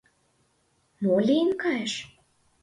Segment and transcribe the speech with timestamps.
[1.01, 1.93] Мо лийын кайыш?